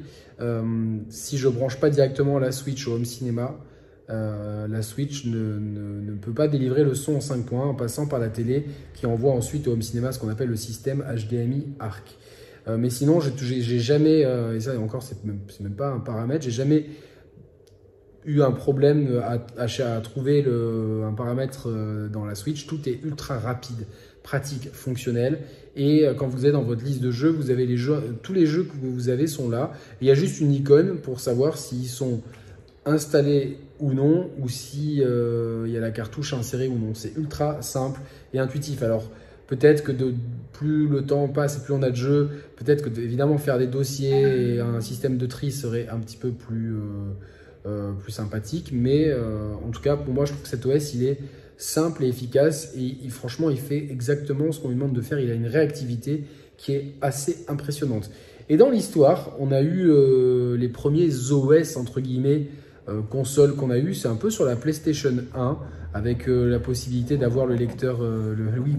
si 1.09 1.39
je 1.39 1.49
branche 1.49 1.79
pas 1.79 1.89
directement 1.89 2.41
la 2.41 2.51
Switch 2.51 2.89
au 2.89 2.95
home 2.95 3.05
cinéma, 3.05 3.57
euh, 4.11 4.67
la 4.69 4.83
Switch 4.83 5.27
ne, 5.27 6.15
peut 6.21 6.33
pas 6.33 6.49
délivrer 6.49 6.85
le 6.85 6.95
son 6.95 7.17
en 7.17 7.21
5 7.21 7.47
points 7.47 7.67
en 7.67 7.75
passant 7.75 8.07
par 8.07 8.19
la 8.19 8.29
télé 8.29 8.67
qui 8.95 9.07
envoie 9.07 9.33
ensuite 9.33 9.69
au 9.69 9.73
home 9.73 9.83
cinéma 9.83 10.13
ce 10.13 10.19
qu'on 10.19 10.29
appelle 10.29 10.49
le 10.49 10.57
système 10.57 11.05
HDMI 11.05 11.69
ARC. 11.79 12.17
Euh, 12.69 12.77
mais 12.77 12.91
sinon, 12.91 13.21
j'ai 13.21 13.79
jamais, 13.79 14.25
euh, 14.25 14.57
et 14.57 14.61
ça 14.61 14.79
encore, 14.79 15.03
c'est 15.03 15.25
même, 15.25 15.41
pas 15.77 15.89
un 15.89 16.01
paramètre, 16.01 16.45
j'ai 16.45 16.51
jamais 16.51 16.87
eu 18.25 18.41
un 18.43 18.53
problème 18.53 19.21
à, 19.59 20.01
trouver 20.01 20.45
un 20.47 21.13
paramètre 21.13 21.69
dans 22.09 22.25
la 22.25 22.37
Switch. 22.37 22.69
Tout 22.69 22.89
est 22.89 23.03
ultra 23.03 23.37
rapide, 23.37 23.85
pratique, 24.23 24.69
fonctionnel. 24.73 25.41
Et 25.75 26.07
quand 26.17 26.29
vous 26.29 26.47
êtes 26.47 26.53
dans 26.53 26.63
votre 26.63 26.85
liste 26.85 27.01
de 27.01 27.11
jeux, 27.11 27.31
vous 27.31 27.51
avez 27.51 27.67
les 27.67 27.77
jeux, 27.77 28.17
tous 28.23 28.33
les 28.33 28.47
jeux 28.47 28.63
que 28.63 28.77
vous 28.81 29.09
avez 29.09 29.27
sont 29.27 29.51
là. 29.51 29.73
il 30.01 30.07
y 30.07 30.11
a 30.13 30.15
juste 30.15 30.41
une 30.41 30.53
icône 30.53 30.99
pour 30.99 31.19
savoir 31.19 31.59
s'ils 31.59 31.89
sont 31.89 32.23
installés 32.87 33.59
ou 33.83 33.93
non, 33.93 34.31
ou 34.39 34.49
si 34.49 35.03
euh, 35.03 35.65
il 35.67 35.73
y 35.73 35.77
a 35.77 35.81
la 35.81 35.91
cartouche 35.91 36.33
insérée 36.33 36.69
ou 36.69 36.79
non. 36.79 36.95
C'est 36.95 37.15
ultra 37.17 37.61
simple 37.61 38.01
et 38.33 38.39
intuitif. 38.39 38.83
Alors, 38.83 39.11
Peut-être 39.49 39.83
que 39.83 39.93
de, 39.93 40.15
plus 40.55 40.89
le 40.89 41.05
temps 41.05 41.29
passe 41.29 41.59
plus 41.59 41.75
on 41.75 41.83
a 41.83 41.91
de 41.91 41.97
jeux, 41.97 42.31
peut-être 42.57 42.89
que 42.89 43.01
évidemment 43.01 43.37
faire 43.37 43.59
des 43.59 43.67
dossiers 43.67 44.55
et 44.55 44.61
un 44.61 44.81
système 44.81 45.19
de 45.19 45.27
tri 45.27 45.53
serait 45.53 45.89
un 45.91 45.99
petit 45.99 46.17
peu 46.17 46.31
plus, 46.31 46.75
plus 48.01 48.13
sympathique. 48.13 48.71
Mais 48.73 49.13
en 49.13 49.71
tout 49.71 49.83
cas, 49.83 49.97
pour 49.97 50.15
moi, 50.15 50.25
je 50.25 50.33
trouve 50.33 50.45
que 50.45 50.49
cet 50.49 50.65
OS, 50.65 50.95
il 50.95 51.05
est 51.05 51.19
simple 51.59 52.05
et 52.05 52.09
efficace 52.09 52.73
et 52.79 53.09
franchement, 53.11 53.51
il 53.51 53.59
fait 53.59 53.77
exactement 53.91 54.53
ce 54.53 54.61
qu'on 54.61 54.69
lui 54.69 54.77
demande 54.77 54.95
de 54.95 55.03
faire. 55.03 55.19
Il 55.19 55.31
a 55.31 55.35
une 55.35 55.49
réactivité 55.49 56.25
qui 56.57 56.73
est 56.73 56.95
assez 57.03 57.45
impressionnante. 57.49 58.11
Et 58.49 58.57
dans 58.57 58.71
l'histoire, 58.71 59.35
on 59.39 59.53
a 59.53 59.63
eu 59.63 59.89
euh, 59.89 60.57
les 60.57 60.69
premiers 60.69 61.09
OS, 61.31 61.77
entre 61.77 62.01
guillemets, 62.01 62.49
euh, 62.89 63.01
consoles 63.03 63.55
qu'on 63.55 63.71
a 63.71 63.79
eu. 63.79 63.95
C'est 63.95 64.09
un 64.09 64.17
peu 64.17 64.31
sur 64.31 64.45
la 64.45 64.57
PlayStation 64.57 65.13
1, 65.35 65.59
avec 65.95 66.29
euh, 66.29 66.49
la 66.49 66.59
possibilité 66.59 67.17
d'avoir 67.17 67.47
le 67.47 67.55
lecteur, 67.55 68.01
le, 68.03 68.37
oui, 68.59 68.77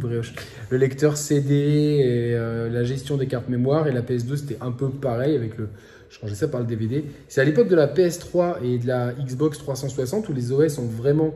le 0.69 0.77
lecteur 0.77 1.17
CD 1.17 1.53
et 1.53 2.33
la 2.33 2.83
gestion 2.83 3.17
des 3.17 3.27
cartes 3.27 3.49
mémoire. 3.49 3.87
Et 3.87 3.91
la 3.91 4.01
PS2, 4.01 4.35
c'était 4.37 4.57
un 4.61 4.71
peu 4.71 4.89
pareil 4.89 5.35
avec 5.35 5.57
le. 5.57 5.69
Je 6.09 6.19
changeais 6.19 6.35
ça 6.35 6.47
par 6.47 6.61
le 6.61 6.67
DVD. 6.67 7.05
C'est 7.27 7.41
à 7.41 7.43
l'époque 7.43 7.67
de 7.67 7.75
la 7.75 7.87
PS3 7.87 8.63
et 8.63 8.77
de 8.77 8.85
la 8.85 9.13
Xbox 9.13 9.57
360 9.57 10.29
où 10.29 10.33
les 10.33 10.51
OS 10.51 10.77
ont 10.77 10.85
vraiment 10.85 11.33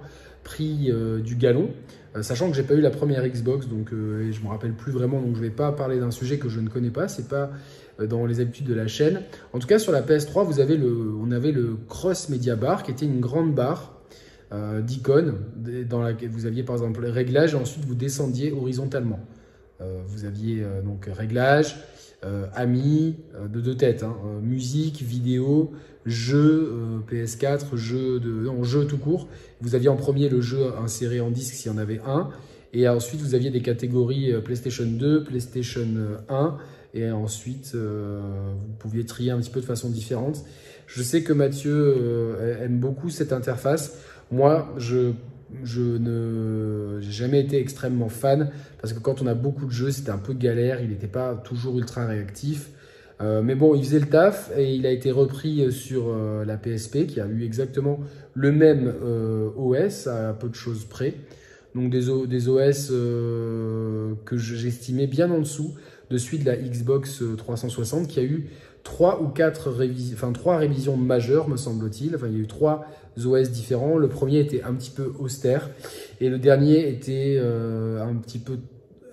pris 0.48 0.92
du 1.24 1.36
galon. 1.36 1.70
Sachant 2.22 2.50
que 2.50 2.56
j'ai 2.56 2.64
pas 2.64 2.74
eu 2.74 2.82
la 2.82 2.90
première 2.90 3.28
Xbox, 3.28 3.68
donc 3.68 3.92
euh, 3.94 4.32
je 4.32 4.42
me 4.42 4.48
rappelle 4.48 4.74
plus 4.74 4.92
vraiment, 4.92 5.22
donc 5.22 5.36
je 5.36 5.42
vais 5.42 5.50
pas 5.50 5.72
parler 5.72 6.00
d'un 6.00 6.12
sujet 6.12 6.38
que 6.38 6.50
je 6.50 6.60
ne 6.60 6.70
connais 6.70 6.90
pas. 6.90 7.08
C'est 7.08 7.28
pas 7.28 7.52
euh, 8.00 8.08
dans 8.08 8.26
les 8.26 8.40
habitudes 8.40 8.66
de 8.66 8.74
la 8.74 8.88
chaîne. 8.88 9.22
En 9.54 9.60
tout 9.60 9.68
cas, 9.68 9.80
sur 9.80 9.92
la 9.92 10.02
PS3, 10.02 10.46
vous 10.46 10.60
avez 10.60 10.78
le, 10.78 11.14
on 11.22 11.32
avait 11.32 11.52
le 11.52 11.78
Cross 11.88 12.30
Media 12.30 12.56
Bar, 12.56 12.84
qui 12.84 12.92
était 12.92 13.06
une 13.06 13.20
grande 13.20 13.54
barre 13.54 14.02
euh, 14.52 14.82
d'icônes 14.82 15.36
dans 15.90 16.02
laquelle 16.02 16.30
vous 16.30 16.46
aviez 16.46 16.64
par 16.64 16.76
exemple 16.76 17.02
les 17.02 17.12
réglages 17.12 17.54
et 17.54 17.58
ensuite 17.58 17.86
vous 17.86 17.96
descendiez 17.96 18.52
horizontalement. 18.52 19.20
vous 19.80 20.26
aviez 20.26 20.66
donc 20.84 21.10
réglages, 21.14 21.76
amis 22.56 23.18
de 23.48 23.60
deux 23.60 23.76
têtes, 23.76 24.04
hein, 24.04 24.16
musique, 24.42 25.02
vidéo, 25.02 25.74
jeu 26.08 26.74
PS4, 27.10 27.76
jeu 27.76 28.20
de 28.20 28.84
tout 28.86 28.98
court. 28.98 29.28
Vous 29.62 29.76
aviez 29.76 29.90
en 29.90 29.96
premier 29.96 30.30
le 30.30 30.42
jeu 30.42 30.74
inséré 30.84 31.20
en 31.20 31.30
disque 31.30 31.54
s'il 31.54 31.72
y 31.72 31.76
en 31.76 31.78
avait 31.78 32.02
un. 32.06 32.30
Et 32.74 32.88
ensuite, 32.88 33.22
vous 33.22 33.36
aviez 33.36 33.50
des 33.50 33.62
catégories 33.62 34.34
PlayStation 34.44 34.86
2, 34.86 35.24
PlayStation 35.24 35.88
1 36.30 36.58
et 36.94 37.12
ensuite 37.12 37.74
euh, 37.76 38.22
vous 38.68 38.74
pouviez 38.80 39.06
trier 39.06 39.32
un 39.32 39.40
petit 39.40 39.50
peu 39.50 39.62
de 39.62 39.66
façon 39.66 39.90
différente. 39.90 40.44
Je 40.88 41.04
sais 41.04 41.22
que 41.22 41.34
Mathieu 41.34 41.74
euh, 41.74 42.64
aime 42.64 42.80
beaucoup 42.80 43.10
cette 43.10 43.34
interface. 43.34 44.00
Moi, 44.32 44.74
je 44.78 45.12
je 45.64 47.00
jamais 47.00 47.40
été 47.40 47.58
extrêmement 47.58 48.10
fan 48.10 48.52
parce 48.82 48.92
que 48.92 49.00
quand 49.00 49.22
on 49.22 49.28
a 49.28 49.34
beaucoup 49.34 49.66
de 49.66 49.72
jeux, 49.72 49.92
c'était 49.92 50.10
un 50.10 50.18
peu 50.18 50.34
galère, 50.34 50.82
il 50.82 50.90
n'était 50.90 51.08
pas 51.08 51.36
toujours 51.36 51.78
ultra 51.78 52.06
réactif. 52.06 52.70
Euh, 53.20 53.42
mais 53.42 53.56
bon, 53.56 53.74
il 53.76 53.84
faisait 53.84 54.00
le 54.00 54.06
taf 54.06 54.52
et 54.56 54.76
il 54.76 54.86
a 54.86 54.92
été 54.92 55.12
repris 55.12 55.72
sur 55.72 56.16
la 56.46 56.58
PSP 56.58 57.08
qui 57.08 57.20
a 57.20 57.26
eu 57.28 57.44
exactement 57.44 58.00
le 58.34 58.52
même 58.52 58.94
OS 59.58 60.08
à 60.08 60.34
peu 60.34 60.50
de 60.50 60.56
choses 60.56 60.86
près. 60.86 61.16
Donc 61.76 61.90
des, 61.90 62.10
OS 62.10 62.90
que 62.90 64.38
j'estimais 64.38 65.08
bien 65.08 65.32
en 65.32 65.40
dessous 65.40 65.74
de 66.10 66.18
suite 66.18 66.44
de 66.44 66.48
la 66.48 66.58
Xbox 66.58 67.24
360 67.38 68.04
euh, 68.04 68.06
qui 68.06 68.20
a 68.20 68.24
eu 68.24 68.50
trois 68.84 69.22
ou 69.22 69.28
quatre 69.28 69.70
révisions, 69.70 70.16
enfin 70.16 70.32
trois 70.32 70.58
révisions 70.58 70.96
majeures, 70.96 71.50
me 71.50 71.58
semble-t-il. 71.58 72.16
Enfin, 72.16 72.28
il 72.28 72.34
y 72.34 72.38
a 72.38 72.44
eu 72.44 72.48
trois 72.48 72.86
OS 73.24 73.52
différents. 73.52 73.98
Le 73.98 74.08
premier 74.08 74.40
était 74.40 74.64
un 74.64 74.74
petit 74.74 74.92
peu 74.92 75.14
austère 75.20 75.70
et 76.22 76.30
le 76.30 76.40
dernier 76.40 76.88
était 76.90 77.38
euh, 77.40 78.02
un 78.02 78.16
petit 78.16 78.40
peu 78.40 78.58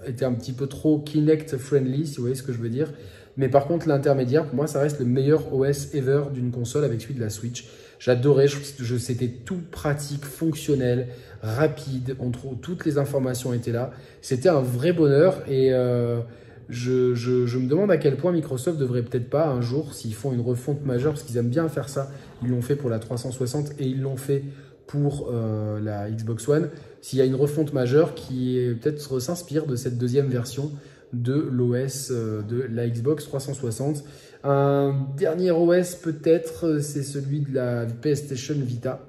était 0.07 0.27
un 0.27 0.35
petit 0.35 0.53
peu 0.53 0.67
trop 0.67 0.99
Kinect 0.99 1.57
friendly, 1.57 2.07
si 2.07 2.17
vous 2.17 2.25
voyez 2.25 2.35
ce 2.35 2.43
que 2.43 2.53
je 2.53 2.59
veux 2.59 2.69
dire. 2.69 2.93
Mais 3.37 3.49
par 3.49 3.67
contre, 3.67 3.89
l'intermédiaire, 3.89 4.45
pour 4.45 4.55
moi, 4.55 4.67
ça 4.67 4.81
reste 4.81 5.01
le 5.01 5.07
meilleur 5.07 5.53
OS 5.53 5.95
ever 5.95 6.25
d'une 6.33 6.51
console 6.51 6.85
avec 6.85 7.01
celui 7.01 7.15
de 7.15 7.21
la 7.21 7.31
Switch. 7.31 7.67
J'adorais, 7.99 8.49
je, 8.49 8.97
c'était 8.97 9.29
tout 9.29 9.61
pratique, 9.71 10.25
fonctionnel, 10.25 11.09
rapide. 11.43 12.17
On 12.21 12.31
toutes 12.31 12.85
les 12.85 12.99
informations 12.99 13.53
étaient 13.53 13.73
là. 13.73 13.91
C'était 14.21 14.49
un 14.49 14.61
vrai 14.61 14.93
bonheur 14.93 15.43
et 15.49 15.73
euh, 15.73 16.21
je, 16.69 17.59
me 17.59 17.69
demande 17.69 17.91
à 17.91 17.97
quel 17.97 18.17
point 18.17 18.33
Microsoft 18.33 18.79
devrait 18.79 19.03
peut-être 19.03 19.31
pas 19.31 19.49
un 19.49 19.61
jour, 19.61 19.95
s'ils 19.95 20.15
font 20.15 20.33
une 20.33 20.41
refonte 20.41 20.85
majeure, 20.85 21.13
parce 21.13 21.25
qu'ils 21.25 21.37
aiment 21.37 21.49
bien 21.49 21.69
faire 21.69 21.89
ça, 21.89 22.11
ils 22.43 22.51
l'ont 22.51 22.63
fait 22.63 22.77
pour 22.77 22.91
la 22.91 22.99
360 22.99 23.73
et 23.79 23.87
ils 23.87 24.01
l'ont 24.01 24.17
fait 24.17 24.45
pour 24.87 25.31
euh, 25.33 25.81
la 25.81 26.11
Xbox 26.11 26.47
One, 26.47 26.69
s'il 27.01 27.19
y 27.19 27.23
a 27.23 27.25
une 27.25 27.35
refonte 27.35 27.73
majeure 27.73 28.15
qui 28.15 28.61
peut-être 28.81 29.19
s'inspire 29.19 29.67
de 29.67 29.77
cette 29.77 29.99
deuxième 29.99 30.29
version 30.29 30.73
de 31.13 31.35
l'OS 31.35 32.11
euh, 32.11 32.43
de 32.43 32.67
la 32.71 32.89
Xbox 32.89 33.25
360. 33.25 34.05
Un 34.45 35.07
dernier 35.17 35.51
OS 35.51 35.95
peut-être, 35.97 36.79
c'est 36.81 37.03
celui 37.03 37.41
de 37.41 37.55
la 37.55 37.87
PlayStation 37.87 38.55
Vita, 38.59 39.01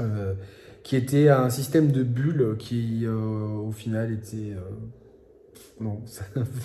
euh, 0.00 0.34
qui 0.82 0.96
était 0.96 1.28
un 1.28 1.50
système 1.50 1.90
de 1.90 2.02
bulles 2.02 2.56
qui 2.58 3.06
au 3.06 3.72
final 3.72 4.12
était 4.12 4.54
non, 5.80 6.00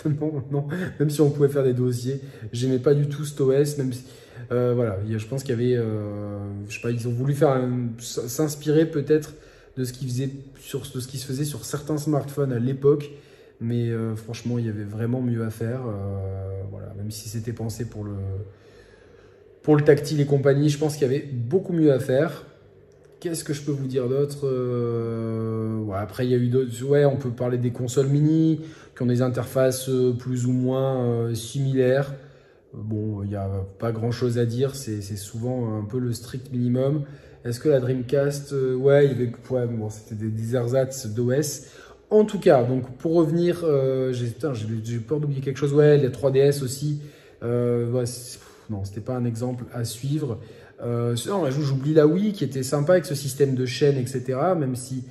non, 0.52 0.68
même 1.00 1.10
si 1.10 1.22
on 1.22 1.30
pouvait 1.30 1.50
faire 1.50 1.64
des 1.64 1.74
dossiers, 1.74 2.22
j'aimais 2.54 2.80
pas 2.80 2.94
du 2.94 3.08
tout 3.08 3.26
cet 3.26 3.42
OS, 3.42 3.78
même 3.78 3.92
si, 3.92 4.04
euh, 4.52 4.74
voilà, 4.76 5.00
je 5.08 5.26
pense 5.26 5.44
qu'il 5.44 5.52
y 5.52 5.54
avait, 5.54 5.76
euh, 5.76 6.40
je 6.68 6.76
sais 6.76 6.82
pas, 6.82 6.92
ils 6.92 7.08
ont 7.08 7.12
voulu 7.12 7.34
faire 7.34 7.60
s'inspirer 8.00 8.86
peut-être 8.86 9.34
de 9.78 9.82
de 9.82 9.86
ce 9.86 9.94
qui 9.94 11.18
se 11.18 11.26
faisait 11.26 11.46
sur 11.46 11.64
certains 11.66 11.98
smartphones 11.98 12.52
à 12.52 12.60
l'époque, 12.60 13.12
mais 13.60 13.90
euh, 13.90 14.16
franchement, 14.16 14.58
il 14.58 14.66
y 14.66 14.70
avait 14.70 14.84
vraiment 14.84 15.22
mieux 15.22 15.44
à 15.44 15.50
faire, 15.50 15.82
voilà, 16.72 16.94
même 16.98 17.12
si 17.12 17.30
c'était 17.30 17.54
pensé 17.54 17.86
pour 17.86 18.06
le 18.06 19.84
tactile 19.84 20.20
et 20.22 20.26
compagnie, 20.26 20.70
je 20.70 20.78
pense 20.78 20.94
qu'il 20.96 21.04
y 21.04 21.10
avait 21.10 21.26
beaucoup 21.32 21.74
mieux 21.74 21.94
à 21.94 22.00
faire. 22.00 22.46
Qu'est-ce 23.20 23.44
que 23.44 23.54
je 23.54 23.62
peux 23.62 23.72
vous 23.72 23.88
dire 23.88 24.08
d'autre 24.08 24.48
Après, 25.94 26.26
il 26.26 26.32
y 26.32 26.34
a 26.34 26.38
eu 26.38 26.48
d'autres. 26.48 26.86
Ouais, 26.86 27.04
on 27.06 27.18
peut 27.18 27.32
parler 27.32 27.58
des 27.58 27.72
consoles 27.72 28.08
mini 28.08 28.62
qui 29.00 29.04
ont 29.04 29.06
des 29.06 29.22
interfaces 29.22 29.88
euh, 29.88 30.12
plus 30.12 30.46
ou 30.46 30.52
moins 30.52 31.06
euh, 31.06 31.34
similaires. 31.34 32.14
Bon, 32.74 33.24
il 33.24 33.30
n'y 33.30 33.38
a 33.38 33.50
pas 33.80 33.94
grand 33.94 34.12
chose 34.12 34.38
à 34.38 34.46
dire, 34.46 34.76
c'est 34.76 35.02
souvent 35.02 35.80
un 35.80 35.86
peu 35.86 36.00
le 36.00 36.12
strict 36.12 36.52
minimum. 36.52 37.04
Est-ce 37.46 37.62
que 37.62 37.70
la 37.70 37.80
Dreamcast, 37.80 38.52
euh, 38.52 38.76
ouais, 38.76 39.06
il 39.06 39.22
y 39.22 39.32
c'était 39.90 40.16
des, 40.16 40.28
des 40.28 40.56
ersatz 40.56 41.08
d'OS. 41.08 41.62
En 42.10 42.26
tout 42.26 42.40
cas, 42.40 42.64
donc 42.64 42.90
pour 42.98 43.14
revenir, 43.14 43.64
j'ai 44.12 45.00
peur 45.00 45.20
d'oublier 45.20 45.42
quelque 45.42 45.58
chose. 45.58 45.74
Ouais, 45.74 45.98
les 45.98 46.10
3DS 46.10 46.64
aussi. 46.64 47.02
Euh, 47.44 48.06
non, 48.70 48.84
c'était 48.84 49.02
pas 49.02 49.16
un 49.16 49.26
exemple 49.26 49.66
à 49.74 49.84
suivre. 49.84 50.40
Euh, 50.82 51.16
J'oublie 51.16 51.94
la 51.94 52.08
Wii 52.08 52.34
qui 52.34 52.44
était 52.44 52.64
sympa 52.64 52.94
avec 52.94 53.06
ce 53.06 53.16
système 53.16 53.54
de 53.54 53.66
chaîne, 53.66 53.98
etc. 53.98 54.40
Même 54.58 54.76
si 54.76 55.04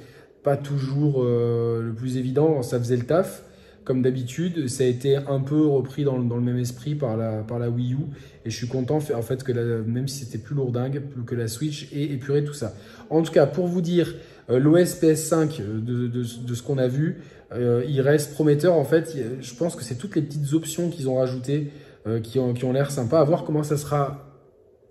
pas 0.43 0.57
toujours 0.57 1.23
le 1.23 1.93
plus 1.97 2.17
évident, 2.17 2.63
ça 2.63 2.79
faisait 2.79 2.97
le 2.97 3.05
taf 3.05 3.45
comme 3.89 4.03
d'habitude. 4.03 4.69
Ça 4.69 4.85
a 4.85 4.87
été 4.87 5.17
un 5.17 5.41
peu 5.41 5.67
repris 5.67 6.05
dans, 6.05 6.19
le 6.19 6.41
même 6.43 6.59
esprit 6.59 6.95
par 6.95 7.17
la, 7.17 7.39
par 7.39 7.59
la 7.59 7.71
Wii 7.71 7.95
U. 7.95 7.97
Et 8.45 8.51
je 8.51 8.55
suis 8.55 8.69
content 8.69 8.97
en 8.99 9.23
fait 9.23 9.43
que 9.43 9.81
même 9.81 10.07
si 10.09 10.27
c'était 10.27 10.37
plus 10.37 10.55
lourdingue, 10.55 11.03
que 11.27 11.35
la 11.35 11.49
Switch 11.49 11.91
ait 11.95 12.05
épuré 12.05 12.45
tout 12.45 12.53
ça. 12.53 12.75
En 13.09 13.23
tout 13.23 13.33
cas, 13.33 13.47
pour 13.47 13.67
vous 13.67 13.81
dire, 13.81 14.15
euh, 14.51 14.59
l'OS 14.59 15.01
PS5 15.01 15.63
de, 15.63 16.07
de, 16.07 16.23
ce 16.23 16.63
qu'on 16.63 16.77
a 16.77 16.87
vu, 16.87 17.23
euh, 17.53 17.83
il 17.89 18.03
reste 18.03 18.35
prometteur. 18.35 18.75
En 18.75 18.85
fait, 18.85 19.17
je 19.41 19.55
pense 19.55 19.75
que 19.75 19.83
c'est 19.83 19.95
toutes 19.95 20.17
les 20.17 20.23
petites 20.23 20.53
options 20.53 20.91
qu'ils 20.91 21.09
ont 21.09 21.17
rajoutées 21.17 21.71
euh, 22.07 22.21
qui 22.21 22.39
ont, 22.39 22.73
l'air 22.73 22.91
sympa. 22.91 23.21
À 23.21 23.25
voir 23.25 23.45
comment 23.45 23.63
ça 23.63 23.79
sera 23.79 24.35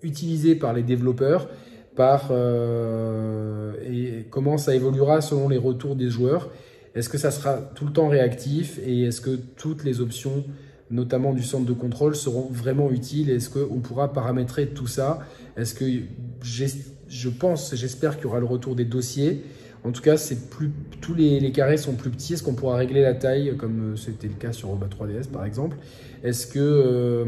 utilisé 0.02 0.56
par 0.56 0.74
les 0.74 0.82
développeurs 0.82 1.50
par, 1.96 2.32
et 2.32 4.28
comment 4.30 4.60
ça 4.60 4.76
évoluera 4.76 5.22
selon 5.22 5.50
les 5.50 5.58
retours 5.58 5.96
des 5.96 6.12
joueurs. 6.12 6.52
Est-ce 6.98 7.10
que 7.10 7.20
ça 7.20 7.30
sera 7.30 7.58
tout 7.76 7.86
le 7.86 7.94
temps 7.94 8.08
réactif 8.08 8.80
et 8.84 9.04
est-ce 9.04 9.22
que 9.22 9.36
toutes 9.56 9.84
les 9.84 10.02
options, 10.02 10.44
notamment 10.90 11.34
du 11.34 11.44
centre 11.44 11.66
de 11.66 11.74
contrôle, 11.74 12.16
seront 12.16 12.50
vraiment 12.52 12.92
utiles? 12.92 13.30
Est-ce 13.30 13.52
qu'on 13.52 13.80
pourra 13.82 14.12
paramétrer 14.12 14.70
tout 14.70 14.88
ça? 14.88 15.20
Est-ce 15.56 15.76
que 15.76 15.86
je 17.10 17.30
pense, 17.30 17.76
j'espère 17.76 18.16
qu'il 18.16 18.24
y 18.24 18.28
aura 18.28 18.40
le 18.40 18.46
retour 18.46 18.76
des 18.76 18.86
dossiers. 18.86 19.44
En 19.84 19.92
tout 19.92 20.02
cas, 20.02 20.16
plus, 20.50 20.72
tous 21.00 21.14
les, 21.14 21.52
carrés 21.52 21.78
sont 21.78 21.94
plus 21.94 22.10
petits. 22.10 22.34
Est-ce 22.34 22.44
qu'on 22.44 22.56
pourra 22.56 22.78
régler 22.78 23.02
la 23.02 23.14
taille 23.14 23.56
comme 23.58 23.94
euh, 23.94 23.96
c'était 23.96 24.28
le 24.28 24.34
cas 24.34 24.52
sur 24.52 24.70
Roba 24.70 24.88
3DS 24.88 25.28
par 25.28 25.46
exemple? 25.46 25.78
Est-ce 26.24 26.48
que, 26.48 26.60
euh, 26.60 27.26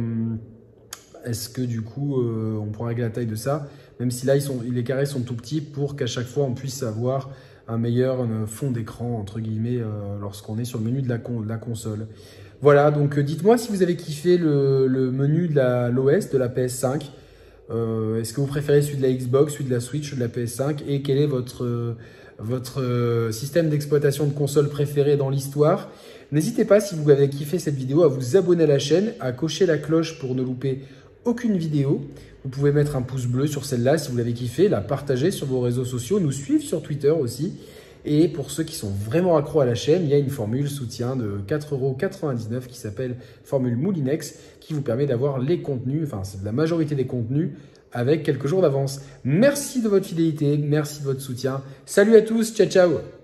que 1.54 1.62
du 1.62 1.82
coup, 1.82 2.22
euh, 2.22 2.58
on 2.58 2.72
pourra 2.72 2.90
régler 2.90 3.04
la 3.04 3.12
taille 3.12 3.28
de 3.28 3.36
ça? 3.36 3.70
Même 4.00 4.12
si 4.12 4.26
là, 4.26 4.36
ils 4.36 4.42
sont, 4.42 4.62
les 4.68 4.84
carrés 4.84 5.06
sont 5.06 5.22
tout 5.22 5.36
petits 5.36 5.62
pour 5.62 5.96
qu'à 5.96 6.08
chaque 6.08 6.26
fois, 6.26 6.46
on 6.46 6.54
puisse 6.54 6.84
avoir 6.84 7.30
un 7.70 7.78
meilleur 7.78 8.28
fond 8.48 8.72
d'écran, 8.72 9.18
entre 9.20 9.40
guillemets, 9.40 9.78
euh, 9.78 10.18
lorsqu'on 10.20 10.58
est 10.58 10.66
sur 10.66 10.80
le 10.80 10.86
menu 10.86 11.02
de 11.02 11.10
la, 11.10 11.58
console. 11.58 12.08
Voilà, 12.62 12.90
donc 12.90 13.18
euh, 13.18 13.24
dites-moi 13.24 13.58
si 13.58 13.72
vous 13.72 13.84
avez 13.84 13.96
kiffé 13.96 14.38
le, 14.38 15.12
menu 15.12 15.48
de 15.48 15.92
l'OS 15.92 16.30
de 16.32 16.38
la 16.38 16.50
PS5. 16.50 17.04
Euh, 17.70 18.20
est-ce 18.20 18.34
que 18.34 18.42
vous 18.42 18.48
préférez 18.48 18.82
celui 18.82 18.98
de 18.98 19.04
la 19.04 19.14
Xbox, 19.14 19.54
celui 19.54 19.66
de 19.66 19.72
la 19.72 19.80
Switch 19.80 20.12
ou 20.12 20.16
de 20.16 20.22
la 20.22 20.28
PS5 20.28 20.80
Et 20.88 21.04
quel 21.04 21.20
est 21.20 21.28
votre, 21.28 21.96
votre 22.40 23.30
système 23.32 23.70
d'exploitation 23.70 24.26
de 24.26 24.34
console 24.34 24.70
préféré 24.70 25.16
dans 25.16 25.30
l'histoire? 25.30 25.90
N'hésitez 26.32 26.66
pas, 26.66 26.80
si 26.80 26.96
vous 26.96 27.10
avez 27.12 27.30
kiffé 27.30 27.60
cette 27.60 27.76
vidéo, 27.76 28.04
à 28.04 28.08
vous 28.08 28.36
abonner 28.36 28.64
à 28.64 28.68
la 28.68 28.80
chaîne, 28.80 29.14
à 29.20 29.32
cocher 29.32 29.68
la 29.68 29.78
cloche 29.78 30.18
pour 30.20 30.34
ne 30.34 30.42
louper 30.42 30.82
aucune 31.26 31.58
vidéo. 31.58 32.02
Vous 32.44 32.50
pouvez 32.50 32.72
mettre 32.72 32.96
un 32.96 33.02
pouce 33.02 33.26
bleu 33.26 33.48
sur 33.48 33.66
celle-là 33.66 33.98
si 33.98 34.12
vous 34.12 34.18
l'avez 34.18 34.34
kiffé, 34.34 34.70
la 34.70 34.82
partager 34.82 35.32
sur 35.32 35.48
vos 35.48 35.60
réseaux 35.60 35.86
sociaux, 35.86 36.20
nous 36.20 36.32
suivre 36.32 36.64
sur 36.64 36.82
Twitter 36.82 37.10
aussi. 37.10 37.54
Et 38.06 38.30
pour 38.30 38.50
ceux 38.50 38.64
qui 38.64 38.76
sont 38.76 38.90
vraiment 38.90 39.36
accros 39.36 39.60
à 39.60 39.66
la 39.66 39.76
chaîne, 39.76 40.04
il 40.04 40.10
y 40.10 40.14
a 40.14 40.18
une 40.18 40.30
formule 40.30 40.70
soutien 40.70 41.16
de 41.16 41.42
4,99€ 41.48 42.66
qui 42.68 42.78
s'appelle 42.78 43.18
formule 43.44 43.76
Moulinex 43.76 44.36
qui 44.62 44.74
vous 44.74 44.82
permet 44.82 45.06
d'avoir 45.06 45.40
les 45.40 45.62
contenus, 45.62 46.04
enfin 46.06 46.22
la 46.44 46.52
majorité 46.52 46.96
des 46.96 47.06
contenus 47.06 47.52
avec 47.92 48.24
quelques 48.24 48.48
jours 48.48 48.62
d'avance. 48.62 49.02
Merci 49.24 49.82
de 49.82 49.90
votre 49.90 50.06
fidélité, 50.06 50.58
merci 50.58 51.02
de 51.02 51.06
votre 51.06 51.22
soutien. 51.22 51.62
Salut 51.86 52.16
à 52.16 52.22
tous, 52.22 52.54
ciao 52.56 52.68
ciao 52.68 53.19